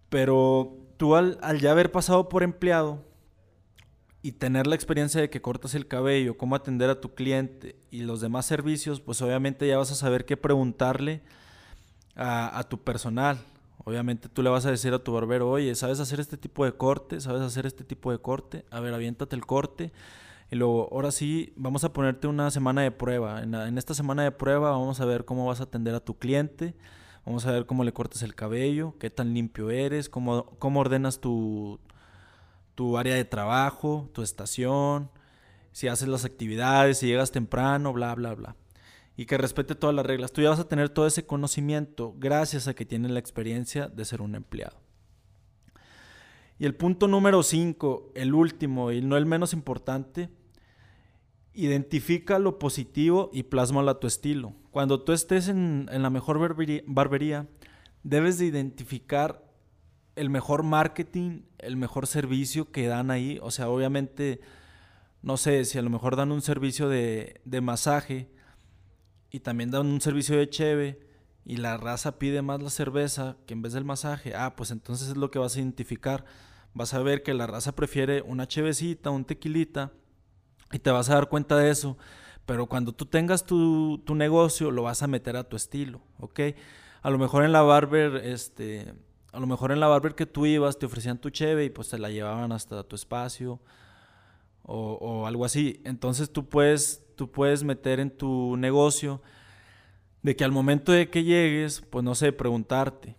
Pero 0.10 0.78
tú 0.98 1.16
al, 1.16 1.40
ya 1.60 1.72
haber 1.72 1.92
pasado 1.92 2.28
por 2.30 2.44
empleado, 2.44 3.04
y 4.26 4.32
tener 4.32 4.68
la 4.68 4.76
experiencia 4.76 5.20
de 5.20 5.30
que 5.30 5.42
cortas 5.42 5.76
el 5.76 5.86
cabello, 5.86 6.38
cómo 6.38 6.56
atender 6.56 6.90
a 6.90 7.02
tu 7.02 7.14
cliente 7.14 7.76
y 7.92 8.04
los 8.04 8.22
demás 8.22 8.46
servicios, 8.46 9.02
pues 9.02 9.22
obviamente 9.22 9.68
ya 9.68 9.78
vas 9.78 9.92
a 9.92 9.96
saber 9.96 10.24
qué 10.24 10.38
preguntarle 10.38 11.22
a, 12.16 12.64
tu 12.70 12.82
personal. 12.82 13.38
Obviamente 13.86 14.30
tú 14.30 14.44
le 14.44 14.50
vas 14.50 14.66
a 14.66 14.72
decir 14.72 14.94
a 14.94 15.04
tu 15.04 15.12
barbero, 15.12 15.50
oye, 15.50 15.76
¿sabes 15.76 16.00
hacer 16.00 16.20
este 16.20 16.38
tipo 16.38 16.64
de 16.66 16.74
corte? 16.74 17.20
¿Sabes 17.20 17.42
hacer 17.42 17.66
este 17.66 17.84
tipo 17.84 18.12
de 18.12 18.20
corte? 18.20 18.66
A 18.72 18.80
ver, 18.80 18.94
aviéntate 18.94 19.36
el 19.36 19.46
corte. 19.46 19.92
Y 20.52 20.56
luego, 20.56 20.88
ahora 20.92 21.12
sí, 21.12 21.52
vamos 21.56 21.84
a 21.84 21.92
ponerte 21.92 22.28
una 22.28 22.52
semana 22.52 22.82
de 22.82 22.92
prueba. 22.92 23.42
En, 23.42 23.78
esta 23.78 23.94
semana 23.94 24.24
de 24.24 24.32
prueba 24.32 24.72
vamos 24.72 25.02
a 25.02 25.06
ver 25.06 25.26
cómo 25.26 25.46
vas 25.46 25.60
a 25.60 25.64
atender 25.64 25.96
a 25.96 26.00
tu 26.00 26.18
cliente. 26.18 26.76
Vamos 27.26 27.46
a 27.46 27.52
ver 27.52 27.66
cómo 27.66 27.84
le 27.84 27.94
cortas 27.94 28.22
el 28.22 28.36
cabello, 28.36 28.96
qué 29.00 29.10
tan 29.10 29.34
limpio 29.34 29.70
eres, 29.70 30.10
cómo, 30.10 30.46
cómo 30.60 30.82
ordenas 30.82 31.20
tu, 31.20 31.80
tu 32.76 32.98
área 32.98 33.16
de 33.16 33.26
trabajo, 33.26 34.10
tu 34.14 34.22
estación, 34.22 35.10
si 35.72 35.88
haces 35.88 36.08
las 36.08 36.26
actividades, 36.26 37.00
si 37.00 37.08
llegas 37.08 37.32
temprano, 37.32 37.94
bla, 37.94 38.14
bla, 38.16 38.36
bla. 38.36 38.56
Y 39.16 39.26
que 39.26 39.38
respete 39.38 39.76
todas 39.76 39.96
las 39.96 40.06
reglas. 40.06 40.32
Tú 40.32 40.42
ya 40.42 40.50
vas 40.50 40.60
a 40.60 40.68
tener 40.68 40.90
todo 40.90 41.06
ese 41.06 41.26
conocimiento 41.26 42.16
gracias 42.18 42.68
a 42.68 42.74
que 42.74 42.86
tienes 42.86 43.12
la 43.12 43.20
experiencia 43.20 43.88
de 43.88 44.06
ser 44.06 44.22
un 44.22 44.36
empleado. 44.36 44.78
Y 46.58 46.66
el 46.66 46.76
punto 46.76 47.08
número 47.08 47.44
5, 47.44 48.12
el 48.16 48.34
último 48.34 48.92
y 48.92 49.02
no 49.02 49.18
el 49.18 49.26
menos 49.26 49.54
importante, 49.54 50.30
identifica 51.54 52.40
lo 52.40 52.58
positivo 52.58 53.30
y 53.34 53.44
plásmalo 53.44 53.92
a 53.92 54.00
tu 54.00 54.08
estilo. 54.08 54.54
Cuando 54.72 55.02
tú 55.02 55.12
estés 55.12 55.48
en, 55.48 55.88
en 55.92 56.02
la 56.02 56.10
mejor 56.10 56.40
barbería, 56.88 57.48
debes 58.04 58.38
de 58.38 58.46
identificar 58.46 59.44
el 60.16 60.30
mejor 60.30 60.64
marketing, 60.64 61.42
el 61.58 61.78
mejor 61.78 62.08
servicio 62.08 62.72
que 62.72 62.88
dan 62.88 63.12
ahí. 63.12 63.40
O 63.42 63.52
sea, 63.52 63.70
obviamente, 63.70 64.42
no 65.22 65.38
sé, 65.38 65.66
si 65.66 65.78
a 65.78 65.82
lo 65.82 65.90
mejor 65.90 66.16
dan 66.16 66.32
un 66.32 66.42
servicio 66.42 66.90
de, 66.90 67.42
de 67.46 67.62
masaje 67.62 68.30
y 69.34 69.40
también 69.40 69.72
dan 69.72 69.88
un 69.88 70.00
servicio 70.00 70.38
de 70.38 70.48
cheve 70.48 71.00
y 71.44 71.58
la 71.58 71.76
raza 71.76 72.20
pide 72.20 72.44
más 72.44 72.62
la 72.62 72.70
cerveza 72.70 73.36
que 73.48 73.56
en 73.56 73.64
vez 73.64 73.74
del 73.74 73.84
masaje, 73.84 74.36
ah, 74.36 74.56
pues 74.56 74.70
entonces 74.70 75.10
es 75.10 75.18
lo 75.18 75.32
que 75.32 75.40
vas 75.40 75.56
a 75.56 75.60
identificar. 75.60 76.24
Vas 76.76 76.94
a 76.94 77.00
ver 77.00 77.24
que 77.24 77.34
la 77.34 77.48
raza 77.48 77.76
prefiere 77.76 78.22
una 78.22 78.48
chevecita, 78.48 79.10
un 79.10 79.26
tequilita 79.26 79.92
y 80.72 80.78
te 80.78 80.92
vas 80.92 81.10
a 81.10 81.16
dar 81.16 81.30
cuenta 81.30 81.58
de 81.58 81.72
eso. 81.72 81.98
Pero 82.46 82.68
cuando 82.68 82.94
tú 82.94 83.08
tengas 83.08 83.44
tu, 83.44 84.04
tu 84.06 84.14
negocio, 84.14 84.70
lo 84.70 84.84
vas 84.84 85.02
a 85.02 85.08
meter 85.08 85.36
a 85.36 85.44
tu 85.44 85.56
estilo, 85.56 86.02
¿ok? 86.20 86.40
A 87.02 87.10
lo 87.10 87.18
mejor 87.18 87.44
en 87.44 87.54
la 87.54 87.64
barber, 87.64 88.18
este 88.18 88.94
a 89.32 89.40
lo 89.40 89.48
mejor 89.48 89.72
en 89.72 89.80
la 89.80 89.88
barber 89.88 90.14
que 90.14 90.28
tú 90.28 90.46
ibas 90.46 90.78
te 90.78 90.86
ofrecían 90.86 91.18
tu 91.18 91.32
cheve 91.32 91.66
y 91.66 91.72
pues 91.72 91.90
te 91.90 91.98
la 91.98 92.12
llevaban 92.12 92.52
hasta 92.52 92.84
tu 92.84 92.96
espacio 92.96 93.60
o, 94.62 95.26
algo 95.28 95.44
así. 95.46 95.82
Entonces 95.84 96.32
tú 96.32 96.48
puedes, 96.48 97.03
tú 97.16 97.32
puedes 97.32 97.64
meter 97.64 98.00
en 98.00 98.12
tu 98.12 98.58
negocio 98.58 99.22
de 100.22 100.36
que 100.36 100.44
al 100.44 100.52
momento 100.52 100.92
de 100.92 101.10
que 101.10 101.24
llegues, 101.24 101.82
pues 101.82 102.04
no 102.04 102.16
sé, 102.16 102.32
preguntarte, 102.32 103.16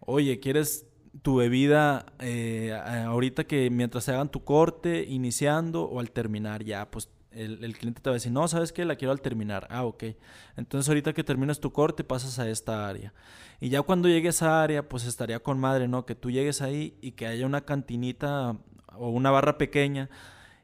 oye, 0.00 0.38
¿quieres 0.40 0.86
tu 1.22 1.36
bebida 1.36 2.06
eh, 2.20 2.72
ahorita 3.06 3.44
que 3.44 3.70
mientras 3.70 4.04
se 4.04 4.12
hagan 4.12 4.30
tu 4.30 4.44
corte, 4.44 5.04
iniciando 5.08 5.84
o 5.84 5.98
al 5.98 6.10
terminar? 6.10 6.62
Ya, 6.62 6.90
pues 6.90 7.08
el, 7.34 7.76
cliente 7.76 8.02
te 8.02 8.10
va 8.10 8.14
a 8.14 8.18
decir, 8.18 8.32
no, 8.32 8.46
¿sabes 8.48 8.72
qué? 8.72 8.84
La 8.84 8.96
quiero 8.96 9.12
al 9.12 9.20
terminar. 9.20 9.66
Ah, 9.70 9.84
ok. 9.84 10.04
Entonces 10.56 10.88
ahorita 10.88 11.12
que 11.12 11.24
terminas 11.24 11.60
tu 11.60 11.72
corte 11.72 12.04
pasas 12.04 12.38
a 12.38 12.48
esta 12.48 12.86
área. 12.86 13.14
Y 13.60 13.68
ya 13.70 13.82
cuando 13.82 14.08
llegues 14.08 14.42
a 14.42 14.62
área, 14.62 14.88
pues 14.88 15.06
estaría 15.06 15.40
con 15.40 15.58
madre, 15.58 15.88
¿no? 15.88 16.04
Que 16.04 16.14
tú 16.14 16.30
llegues 16.30 16.62
ahí 16.62 16.98
y 17.00 17.12
que 17.12 17.26
haya 17.26 17.46
una 17.46 17.62
cantinita 17.62 18.56
o 18.94 19.08
una 19.08 19.30
barra 19.30 19.56
pequeña 19.56 20.10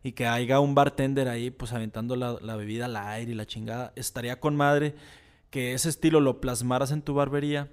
y 0.02 0.12
que 0.12 0.26
haya 0.26 0.60
un 0.60 0.74
bartender 0.74 1.28
ahí, 1.28 1.50
pues 1.50 1.72
aventando 1.72 2.16
la, 2.16 2.38
la 2.40 2.56
bebida 2.56 2.86
al 2.86 2.96
aire 2.96 3.32
y 3.32 3.34
la 3.34 3.46
chingada. 3.46 3.92
Estaría 3.96 4.40
con 4.40 4.56
madre 4.56 4.94
que 5.50 5.72
ese 5.74 5.88
estilo 5.88 6.20
lo 6.20 6.40
plasmaras 6.40 6.90
en 6.90 7.02
tu 7.02 7.14
barbería 7.14 7.68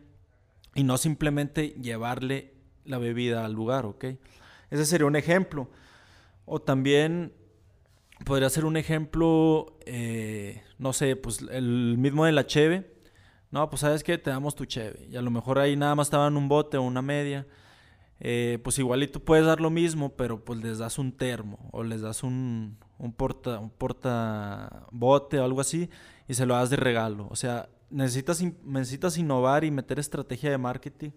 y 0.73 0.83
no 0.83 0.97
simplemente 0.97 1.69
llevarle 1.81 2.53
la 2.83 2.97
bebida 2.97 3.45
al 3.45 3.53
lugar, 3.53 3.85
¿ok? 3.85 4.05
Ese 4.69 4.85
sería 4.85 5.07
un 5.07 5.15
ejemplo. 5.15 5.69
O 6.45 6.61
también 6.61 7.33
podría 8.23 8.49
ser 8.49 8.65
un 8.65 8.77
ejemplo, 8.77 9.77
eh, 9.85 10.63
no 10.77 10.93
sé, 10.93 11.15
pues 11.15 11.41
el 11.51 11.97
mismo 11.97 12.25
de 12.25 12.31
la 12.31 12.45
cheve. 12.45 12.91
No, 13.51 13.69
pues 13.69 13.81
sabes 13.81 14.03
que 14.03 14.17
te 14.17 14.29
damos 14.29 14.55
tu 14.55 14.65
cheve. 14.65 15.07
Y 15.09 15.15
a 15.15 15.21
lo 15.21 15.31
mejor 15.31 15.59
ahí 15.59 15.75
nada 15.75 15.95
más 15.95 16.07
estaba 16.07 16.27
en 16.27 16.37
un 16.37 16.47
bote 16.47 16.77
o 16.77 16.81
una 16.81 17.01
media. 17.01 17.47
Eh, 18.27 18.57
pues 18.63 18.79
igual 18.79 19.03
y 19.03 19.07
tú 19.07 19.23
puedes 19.23 19.45
dar 19.45 19.61
lo 19.61 19.69
mismo, 19.69 20.15
pero 20.15 20.43
pues 20.43 20.59
les 20.59 20.79
das 20.79 20.97
un 20.97 21.11
termo 21.11 21.69
o 21.71 21.83
les 21.83 22.01
das 22.01 22.23
un, 22.23 22.75
un, 22.97 23.13
porta, 23.13 23.59
un 23.59 23.69
porta 23.69 24.87
bote 24.91 25.39
o 25.39 25.43
algo 25.43 25.61
así 25.61 25.91
y 26.27 26.33
se 26.33 26.47
lo 26.47 26.55
das 26.55 26.71
de 26.71 26.75
regalo. 26.75 27.27
O 27.29 27.35
sea, 27.35 27.69
necesitas, 27.91 28.41
necesitas 28.63 29.19
innovar 29.19 29.63
y 29.63 29.69
meter 29.69 29.99
estrategia 29.99 30.49
de 30.49 30.57
marketing 30.57 31.11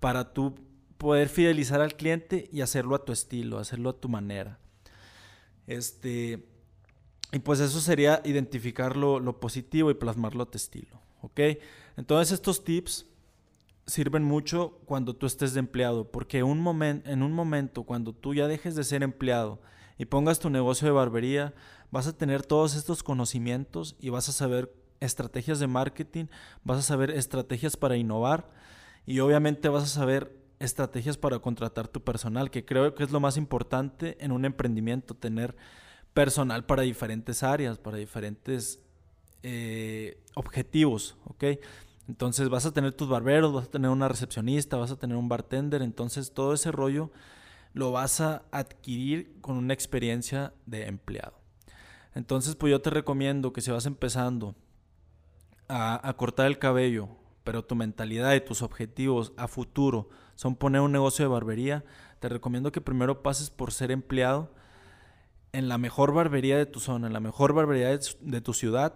para 0.00 0.32
tú 0.32 0.56
poder 0.98 1.28
fidelizar 1.28 1.80
al 1.80 1.94
cliente 1.94 2.48
y 2.50 2.62
hacerlo 2.62 2.96
a 2.96 3.04
tu 3.04 3.12
estilo, 3.12 3.60
hacerlo 3.60 3.90
a 3.90 4.00
tu 4.00 4.08
manera. 4.08 4.58
Este, 5.68 6.44
y 7.30 7.38
pues 7.38 7.60
eso 7.60 7.80
sería 7.80 8.20
identificar 8.24 8.96
lo, 8.96 9.38
positivo 9.38 9.88
y 9.88 9.94
plasmarlo 9.94 10.42
a 10.42 10.50
tu 10.50 10.56
estilo. 10.56 11.00
¿Ok? 11.20 11.38
Entonces 11.96 12.32
estos 12.32 12.64
tips 12.64 13.06
sirven 13.86 14.24
mucho 14.24 14.80
cuando 14.86 15.14
tú 15.14 15.26
estés 15.26 15.54
de 15.54 15.60
empleado, 15.60 16.10
porque 16.10 16.42
un 16.42 16.82
en 16.82 17.22
un 17.22 17.32
momento 17.32 17.84
cuando 17.84 18.12
tú 18.12 18.34
ya 18.34 18.48
dejes 18.48 18.74
de 18.74 18.84
ser 18.84 19.02
empleado 19.02 19.60
y 19.98 20.06
pongas 20.06 20.38
tu 20.38 20.50
negocio 20.50 20.86
de 20.86 20.92
barbería, 20.92 21.54
vas 21.90 22.06
a 22.06 22.16
tener 22.16 22.42
todos 22.42 22.74
estos 22.74 23.02
conocimientos 23.02 23.96
y 24.00 24.08
vas 24.08 24.28
a 24.28 24.32
saber 24.32 24.74
estrategias 25.00 25.58
de 25.58 25.66
marketing, 25.66 26.26
vas 26.64 26.78
a 26.78 26.82
saber 26.82 27.10
estrategias 27.10 27.76
para 27.76 27.96
innovar 27.96 28.50
y 29.06 29.20
obviamente 29.20 29.68
vas 29.68 29.84
a 29.84 29.86
saber 29.86 30.34
estrategias 30.58 31.18
para 31.18 31.38
contratar 31.40 31.88
tu 31.88 32.02
personal, 32.02 32.50
que 32.50 32.64
creo 32.64 32.94
que 32.94 33.04
es 33.04 33.10
lo 33.10 33.20
más 33.20 33.36
importante 33.36 34.16
en 34.24 34.32
un 34.32 34.44
emprendimiento, 34.44 35.14
tener 35.14 35.54
personal 36.14 36.64
para 36.64 36.82
diferentes 36.82 37.42
áreas, 37.42 37.78
para 37.78 37.98
diferentes 37.98 38.80
eh, 39.42 40.22
objetivos, 40.34 41.16
¿ok? 41.26 41.44
Entonces 42.08 42.48
vas 42.48 42.66
a 42.66 42.72
tener 42.72 42.92
tus 42.92 43.08
barberos, 43.08 43.52
vas 43.52 43.66
a 43.66 43.70
tener 43.70 43.90
una 43.90 44.08
recepcionista, 44.08 44.76
vas 44.76 44.90
a 44.90 44.96
tener 44.96 45.16
un 45.16 45.28
bartender, 45.28 45.82
entonces 45.82 46.32
todo 46.32 46.52
ese 46.52 46.70
rollo 46.70 47.10
lo 47.72 47.92
vas 47.92 48.20
a 48.20 48.42
adquirir 48.52 49.40
con 49.40 49.56
una 49.56 49.74
experiencia 49.74 50.52
de 50.66 50.86
empleado. 50.86 51.38
Entonces 52.14 52.56
pues 52.56 52.70
yo 52.70 52.80
te 52.80 52.90
recomiendo 52.90 53.52
que 53.52 53.60
si 53.60 53.70
vas 53.70 53.86
empezando 53.86 54.54
a, 55.68 56.14
cortar 56.16 56.46
el 56.46 56.58
cabello, 56.58 57.08
pero 57.42 57.64
tu 57.64 57.74
mentalidad 57.74 58.34
y 58.34 58.40
tus 58.40 58.62
objetivos 58.62 59.32
a 59.36 59.48
futuro 59.48 60.08
son 60.34 60.56
poner 60.56 60.80
un 60.80 60.92
negocio 60.92 61.24
de 61.24 61.30
barbería, 61.30 61.84
te 62.20 62.28
recomiendo 62.28 62.72
que 62.72 62.80
primero 62.80 63.22
pases 63.22 63.50
por 63.50 63.72
ser 63.72 63.90
empleado 63.90 64.52
en 65.52 65.68
la 65.68 65.78
mejor 65.78 66.12
barbería 66.12 66.56
de 66.56 66.66
tu 66.66 66.80
zona, 66.80 67.06
en 67.06 67.12
la 67.12 67.20
mejor 67.20 67.52
barbería 67.52 67.88
de, 67.88 68.40
tu 68.40 68.52
ciudad 68.54 68.94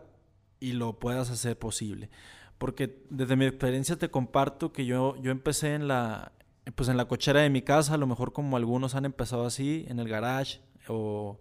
y 0.60 0.72
lo 0.72 0.98
puedas 0.98 1.30
hacer 1.30 1.58
posible. 1.58 2.10
Porque 2.58 3.02
desde 3.08 3.36
mi 3.36 3.46
experiencia 3.46 3.96
te 3.96 4.10
comparto 4.10 4.72
que 4.72 4.84
yo, 4.84 5.16
yo 5.22 5.30
empecé 5.30 5.74
en 5.74 5.88
la, 5.88 6.32
pues 6.74 6.88
en 6.88 6.96
la 6.96 7.06
cochera 7.06 7.40
de 7.40 7.50
mi 7.50 7.62
casa, 7.62 7.94
a 7.94 7.98
lo 7.98 8.06
mejor 8.06 8.32
como 8.32 8.56
algunos 8.56 8.94
han 8.94 9.04
empezado 9.04 9.46
así, 9.46 9.86
en 9.88 10.00
el 10.00 10.08
garage 10.08 10.60
o, 10.88 11.38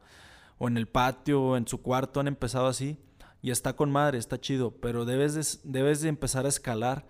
o 0.57 0.67
en 0.67 0.77
el 0.77 0.87
patio, 0.87 1.57
en 1.57 1.67
su 1.67 1.81
cuarto 1.81 2.19
han 2.19 2.27
empezado 2.27 2.67
así. 2.67 2.99
Y 3.41 3.51
está 3.51 3.75
con 3.75 3.91
madre, 3.91 4.17
está 4.17 4.39
chido, 4.39 4.71
pero 4.71 5.05
debes 5.05 5.33
de, 5.33 5.71
debes 5.71 6.01
de 6.01 6.09
empezar 6.09 6.45
a 6.45 6.49
escalar. 6.49 7.05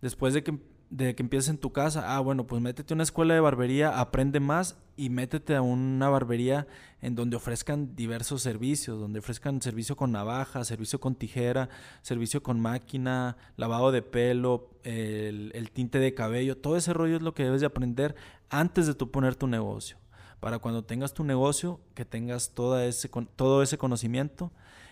Después 0.00 0.34
de 0.34 0.42
que 0.42 0.58
de 0.90 1.14
que 1.14 1.22
empieces 1.22 1.48
en 1.48 1.58
tu 1.58 1.72
casa, 1.72 2.16
ah, 2.16 2.20
bueno, 2.20 2.48
pues 2.48 2.60
métete 2.60 2.92
a 2.92 2.96
una 2.96 3.04
escuela 3.04 3.32
de 3.32 3.40
barbería, 3.40 4.00
aprende 4.00 4.40
más 4.40 4.76
y 4.96 5.08
métete 5.08 5.54
a 5.54 5.62
una 5.62 6.08
barbería 6.08 6.66
en 7.00 7.14
donde 7.14 7.36
ofrezcan 7.36 7.94
diversos 7.94 8.42
servicios, 8.42 8.98
donde 8.98 9.20
ofrezcan 9.20 9.62
servicio 9.62 9.96
con 9.96 10.10
navaja, 10.10 10.64
servicio 10.64 11.00
con 11.00 11.14
tijera, 11.14 11.68
servicio 12.02 12.42
con 12.42 12.58
máquina, 12.58 13.36
lavado 13.56 13.92
de 13.92 14.02
pelo, 14.02 14.68
el, 14.82 15.70
tinte 15.72 16.00
de 16.00 16.12
cabello, 16.12 16.58
todo 16.58 16.76
ese 16.76 16.92
rollo 16.92 17.16
es 17.16 17.22
lo 17.22 17.34
que 17.34 17.44
debes 17.44 17.60
de 17.60 17.68
aprender 17.68 18.16
antes 18.50 18.88
de 18.88 18.94
tú 18.94 19.12
poner 19.12 19.36
tu 19.36 19.46
negocio. 19.46 19.96
Para 20.40 20.58
cuando 20.58 20.84
tengas 20.84 21.14
tu 21.14 21.22
negocio, 21.22 21.80
que 21.94 22.04
tengas 22.04 22.50
toda 22.50 22.84
ese, 22.84 23.08
todo 23.36 23.62
ese 23.62 23.78
conocimiento 23.78 24.50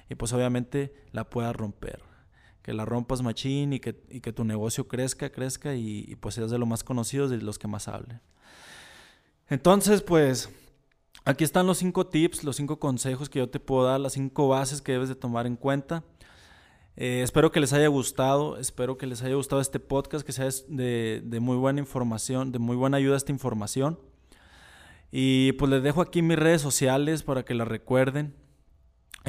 y 0.08 0.14
pues 0.14 0.32
obviamente 0.32 0.94
la 1.10 1.28
puedas 1.28 1.56
romper 1.56 2.07
que 2.68 2.74
la 2.74 2.84
rompas 2.84 3.22
machín 3.22 3.72
y 3.72 3.80
que, 3.80 3.94
que 3.96 4.30
tu 4.30 4.44
negocio 4.44 4.86
crezca, 4.86 5.30
crezca 5.30 5.74
y, 5.74 6.04
y 6.06 6.16
pues 6.16 6.34
seas 6.34 6.50
de 6.50 6.58
los 6.58 6.68
más 6.68 6.84
conocidos, 6.84 7.30
de 7.30 7.38
los 7.38 7.58
que 7.58 7.66
más 7.66 7.88
hablen. 7.88 8.20
Entonces, 9.48 10.02
pues 10.02 10.50
aquí 11.24 11.44
están 11.44 11.66
los 11.66 11.78
cinco 11.78 12.06
tips, 12.06 12.44
los 12.44 12.56
cinco 12.56 12.78
consejos 12.78 13.30
que 13.30 13.38
yo 13.38 13.48
te 13.48 13.58
puedo 13.58 13.84
dar, 13.86 13.98
las 13.98 14.12
cinco 14.12 14.48
bases 14.48 14.82
que 14.82 14.92
debes 14.92 15.08
de 15.08 15.14
tomar 15.14 15.46
en 15.46 15.56
cuenta. 15.56 16.04
Eh, 16.94 17.22
espero 17.22 17.50
que 17.50 17.58
les 17.58 17.72
haya 17.72 17.88
gustado, 17.88 18.58
espero 18.58 18.98
que 18.98 19.06
les 19.06 19.22
haya 19.22 19.36
gustado 19.36 19.62
este 19.62 19.80
podcast, 19.80 20.26
que 20.26 20.32
sea 20.32 20.50
de, 20.68 21.22
de, 21.24 21.40
muy 21.40 21.56
buena 21.56 21.80
información, 21.80 22.52
de 22.52 22.58
muy 22.58 22.76
buena 22.76 22.98
ayuda 22.98 23.16
esta 23.16 23.32
información. 23.32 23.98
Y 25.10 25.52
pues 25.52 25.70
les 25.70 25.82
dejo 25.82 26.02
aquí 26.02 26.20
mis 26.20 26.38
redes 26.38 26.60
sociales 26.60 27.22
para 27.22 27.46
que 27.46 27.54
la 27.54 27.64
recuerden. 27.64 28.34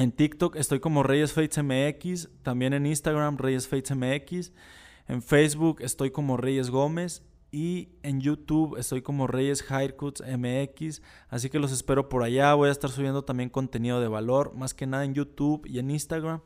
En 0.00 0.12
TikTok 0.12 0.56
estoy 0.56 0.80
como 0.80 1.02
Reyes 1.02 1.34
Fates 1.34 1.62
MX, 1.62 2.30
también 2.42 2.72
en 2.72 2.86
Instagram 2.86 3.36
Reyes 3.36 3.68
Fates 3.68 3.90
en 3.90 5.22
Facebook 5.22 5.82
estoy 5.82 6.10
como 6.10 6.38
Reyes 6.38 6.70
Gómez 6.70 7.22
y 7.52 7.90
en 8.02 8.22
YouTube 8.22 8.78
estoy 8.78 9.02
como 9.02 9.26
Reyes 9.26 9.62
Haircuts 9.70 10.22
MX, 10.22 11.02
así 11.28 11.50
que 11.50 11.58
los 11.58 11.70
espero 11.70 12.08
por 12.08 12.22
allá. 12.22 12.54
Voy 12.54 12.70
a 12.70 12.72
estar 12.72 12.88
subiendo 12.88 13.26
también 13.26 13.50
contenido 13.50 14.00
de 14.00 14.08
valor, 14.08 14.54
más 14.54 14.72
que 14.72 14.86
nada 14.86 15.04
en 15.04 15.12
YouTube 15.12 15.66
y 15.66 15.78
en 15.78 15.90
Instagram. 15.90 16.40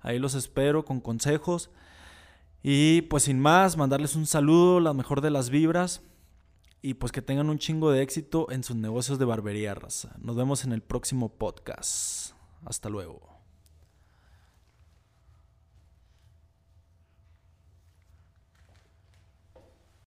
Ahí 0.00 0.18
los 0.18 0.34
espero 0.34 0.84
con 0.84 1.00
consejos. 1.00 1.70
Y 2.64 3.02
pues 3.02 3.22
sin 3.22 3.38
más, 3.38 3.76
mandarles 3.76 4.16
un 4.16 4.26
saludo, 4.26 4.80
la 4.80 4.92
mejor 4.92 5.20
de 5.20 5.30
las 5.30 5.50
vibras. 5.50 6.02
Y 6.82 6.94
pues 6.94 7.12
que 7.12 7.22
tengan 7.22 7.48
un 7.48 7.60
chingo 7.60 7.92
de 7.92 8.02
éxito 8.02 8.50
en 8.50 8.64
sus 8.64 8.74
negocios 8.74 9.20
de 9.20 9.24
barbería 9.24 9.76
raza. 9.76 10.16
Nos 10.18 10.34
vemos 10.34 10.64
en 10.64 10.72
el 10.72 10.82
próximo 10.82 11.28
podcast. 11.28 12.37
Hasta 12.64 12.88
luego. 12.88 13.37